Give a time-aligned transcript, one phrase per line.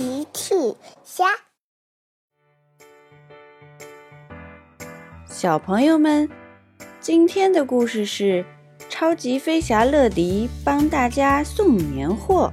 [0.00, 0.54] 奇趣
[1.04, 1.26] 虾，
[5.26, 6.26] 小朋友们，
[7.02, 8.42] 今天的故事是
[8.88, 12.50] 超级飞侠乐迪帮大家送年货。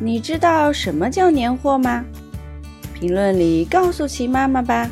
[0.00, 2.02] 你知道什么叫年货吗？
[2.94, 4.90] 评论里告诉奇妈妈吧。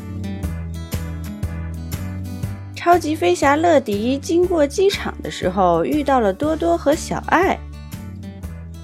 [2.75, 7.57] 超级飞侠乐迪经过机场的时候，遇到了多多和小爱。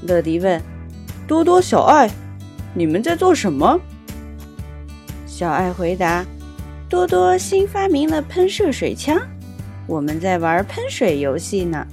[0.02, 0.60] 乐迪问
[1.30, 2.10] ：“多多、小爱，
[2.74, 3.80] 你们在做什么？”
[5.28, 6.26] 小爱回答
[6.90, 9.22] ：“多多新发明了喷射水枪，
[9.86, 11.86] 我们在玩喷水游戏呢。”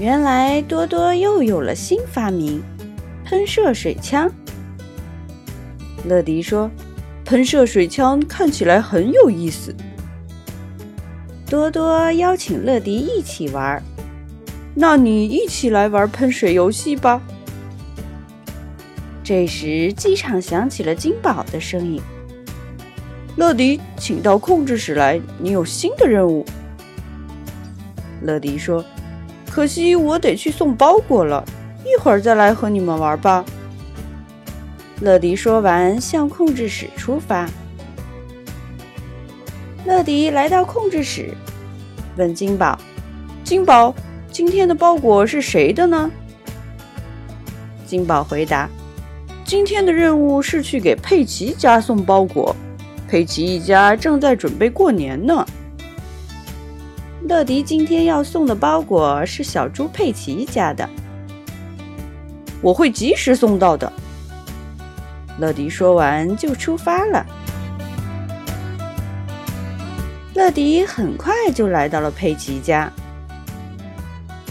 [0.00, 2.62] 原来多多又有了新发明——
[3.26, 4.32] 喷射水枪。
[6.06, 6.70] 乐迪说
[7.26, 9.74] ：“喷射水枪看起来很有意思。”
[11.44, 13.82] 多多邀请乐迪一起玩，
[14.74, 17.20] 那你一起来玩喷水游戏吧。
[19.28, 22.00] 这时，机场响起了金宝的声音
[23.36, 26.46] ：“乐迪，请到控制室来，你有新的任务。”
[28.24, 28.82] 乐迪说
[29.46, 31.44] ：“可惜我得去送包裹了，
[31.84, 33.44] 一会儿再来和你们玩吧。”
[35.02, 37.46] 乐迪说完，向控制室出发。
[39.84, 41.34] 乐迪来到控制室，
[42.16, 42.78] 问金宝
[43.44, 43.94] ：“金宝，
[44.32, 46.10] 今天的包裹是谁的呢？”
[47.84, 48.66] 金宝回答
[49.48, 52.54] ：“今天的任务是去给佩奇家送包裹，
[53.08, 55.42] 佩奇一家正在准备过年呢。”
[57.26, 60.86] 乐迪今天要送的包裹是小猪佩奇家的，
[62.60, 63.90] 我会及时送到的。
[65.38, 67.24] 乐迪说完就出发了。
[70.34, 72.92] 乐迪很快就来到了佩奇家。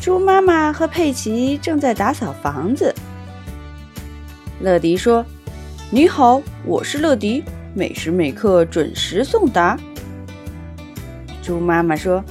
[0.02, 2.92] 猪妈妈和佩奇正在打扫房子。
[4.60, 5.24] 乐迪说
[5.92, 7.44] ：“你好，我是乐迪，
[7.76, 9.78] 每时每刻准时送达。”
[11.44, 12.24] 猪妈妈说：“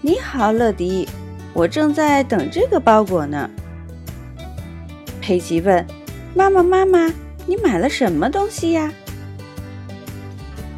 [0.00, 1.06] 你好，乐迪，
[1.52, 3.50] 我正在等这个包裹呢。”
[5.20, 5.86] 佩奇问
[6.34, 7.12] ：“妈妈，妈妈，
[7.44, 8.90] 你买了什么东西呀？”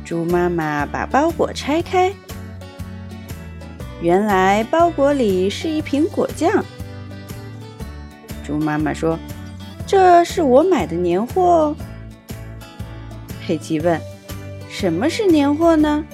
[0.05, 2.13] 猪妈妈把包裹拆开，
[4.03, 6.65] 原来包裹里是一瓶果酱。
[8.45, 9.17] 猪妈妈说
[9.91, 11.75] ：“这是我买的年货。”
[13.43, 14.01] 佩奇问
[14.71, 16.05] ：“什么是年货呢？”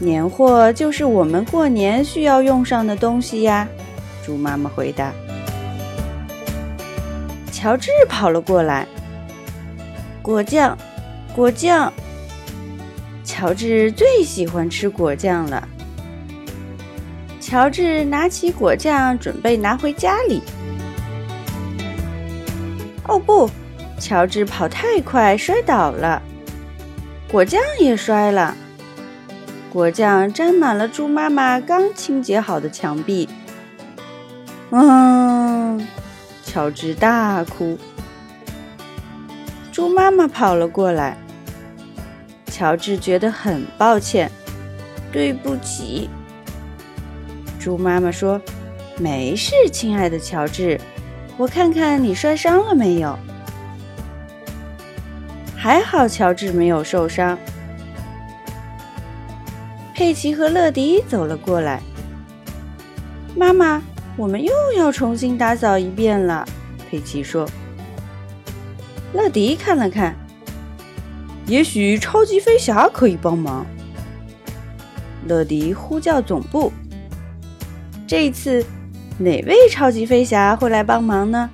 [0.00, 3.68] 年货就是我们过年需要用上的东西呀。
[4.24, 5.12] 猪妈妈回答。
[7.52, 8.88] 乔治跑了过来，
[10.22, 10.78] 果酱，
[11.36, 11.92] 果酱。
[13.22, 15.68] 乔治最喜欢吃果酱了。
[17.38, 20.40] 乔治拿起果酱，准备拿回家里。
[23.08, 23.50] 哦不！
[23.98, 26.22] 乔治跑太快，摔倒了，
[27.28, 28.56] 果酱也摔了。
[29.72, 33.28] 果酱沾满了猪妈妈刚清洁好的墙壁。
[34.70, 35.86] 嗯，
[36.44, 37.76] 乔治大哭。
[39.72, 41.16] 猪妈妈跑了过来。
[42.46, 44.30] 乔治觉得很抱歉，
[45.12, 46.08] 对不起。
[47.58, 48.40] 猪妈妈说
[48.98, 50.80] ：“没事，亲爱的乔治，
[51.38, 53.18] 我看看你摔伤了没有。”
[55.56, 57.38] 还好，乔治没有受伤。
[59.94, 61.80] 佩奇和乐迪走了过来。
[63.34, 63.82] 妈妈，
[64.16, 66.46] 我们又要重新打扫一遍了。
[66.88, 67.48] 佩奇说。
[69.12, 70.14] 乐迪看了看。
[71.46, 73.66] 也许超级飞侠可以帮忙。
[75.26, 76.72] 乐迪呼叫总部。
[78.06, 78.64] 这一次，
[79.18, 81.50] 哪位超级飞侠会来帮忙呢？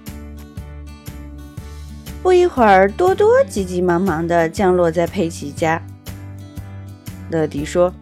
[2.22, 5.80] 不一会儿，多多急急忙忙地降落在佩奇家。
[7.30, 7.92] 乐迪说：“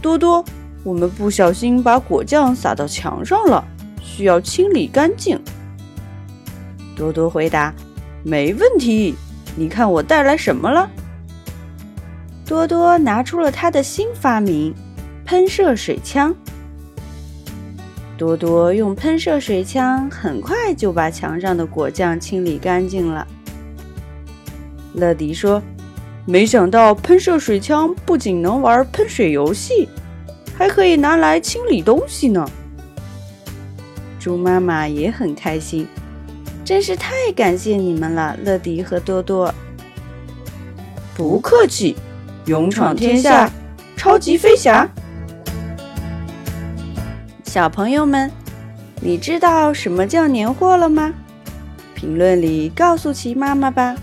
[0.00, 0.42] 多多，
[0.82, 3.62] 我们不小心把果酱洒到墙上了，
[4.02, 5.38] 需要清理干净。”
[6.96, 7.74] 多多回答
[8.24, 9.14] ：“没问题。
[9.54, 10.90] 你看我带来什么了？”
[12.46, 14.74] 多多拿出了他的新发明——
[15.26, 16.34] 喷射水枪。
[18.16, 23.26] 多多用喷射水枪，很快就把墙上的果酱清理干净了。
[24.92, 25.60] 乐迪说
[26.24, 29.88] ：“没想到喷射水枪不仅能玩喷水游戏，
[30.56, 32.48] 还可以拿来清理东西呢。”
[34.20, 35.86] 猪妈妈也很开心，
[36.64, 39.52] 真是太感谢你们了，乐迪和多多。
[41.16, 41.96] 不客气。
[42.46, 43.50] 勇闯天下，
[43.96, 44.86] 超级飞侠。
[47.54, 48.28] 小朋友们，
[49.00, 51.14] 你知道什么叫年货了吗？
[51.94, 53.94] 评论里告诉奇妈妈吧。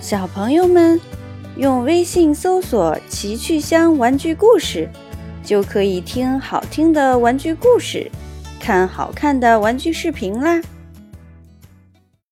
[0.00, 1.00] 小朋友们，
[1.56, 4.88] 用微信搜索“奇趣箱玩具故事”，
[5.42, 8.08] 就可以听好听的玩具故事，
[8.60, 10.60] 看好看的玩具视频啦。